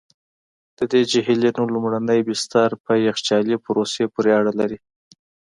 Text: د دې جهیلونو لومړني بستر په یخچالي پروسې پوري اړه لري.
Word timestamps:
د 0.77 0.79
دې 0.91 1.01
جهیلونو 1.11 1.63
لومړني 1.73 2.19
بستر 2.27 2.69
په 2.85 2.91
یخچالي 3.07 3.55
پروسې 3.65 4.03
پوري 4.13 4.31
اړه 4.39 4.51
لري. 4.59 4.77